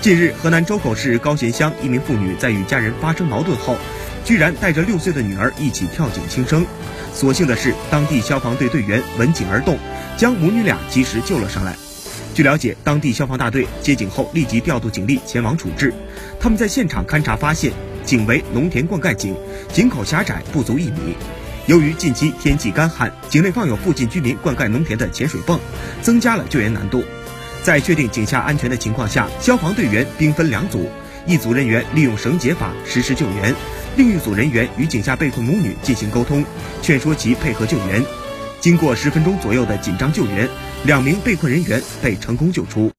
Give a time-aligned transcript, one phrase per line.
[0.00, 3.76] 近日，河南周口市高贤乡一名妇女在与家人发生矛盾后，
[4.24, 6.64] 居然带着六岁的女儿一起跳井轻生。
[7.12, 9.78] 所幸的是，当地消防队队员闻警而动，
[10.16, 11.76] 将母女俩及时救了上来。
[12.32, 15.92] 据了解，当地消防大队接警后立即调度警力前往处置。
[16.40, 17.70] 他们在现场勘查发现，
[18.02, 19.36] 井为农田灌溉井，
[19.70, 21.14] 井口狭窄不足一米。
[21.66, 25.60] 由于近期天气干旱，井内放有附近居民灌溉农田的潜水泵，
[26.00, 27.04] 增加了救援难度。
[27.62, 30.88] 在确定井下安全的情况下，消防队员兵分两组，
[31.26, 33.54] 一组人员利用绳结法实施救援，
[33.96, 36.44] 另一组人员与井下被困母女进行沟通，
[36.80, 38.02] 劝说其配合救援。
[38.60, 40.48] 经过十分钟左右的紧张救援，
[40.84, 42.90] 两名被困人员被成功救出。